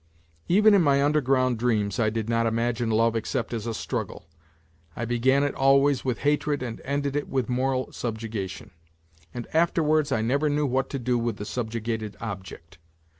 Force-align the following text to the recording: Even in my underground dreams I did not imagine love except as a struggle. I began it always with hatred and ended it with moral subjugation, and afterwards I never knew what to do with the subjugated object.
Even 0.47 0.73
in 0.73 0.81
my 0.81 1.03
underground 1.03 1.59
dreams 1.59 1.99
I 1.99 2.09
did 2.09 2.27
not 2.27 2.47
imagine 2.47 2.89
love 2.89 3.15
except 3.15 3.53
as 3.53 3.67
a 3.67 3.73
struggle. 3.75 4.27
I 4.95 5.05
began 5.05 5.43
it 5.43 5.53
always 5.53 6.03
with 6.03 6.21
hatred 6.25 6.63
and 6.63 6.81
ended 6.83 7.15
it 7.15 7.29
with 7.29 7.47
moral 7.49 7.91
subjugation, 7.91 8.71
and 9.31 9.45
afterwards 9.53 10.11
I 10.11 10.23
never 10.23 10.49
knew 10.49 10.65
what 10.65 10.89
to 10.89 10.97
do 10.97 11.19
with 11.19 11.37
the 11.37 11.45
subjugated 11.45 12.17
object. 12.19 12.79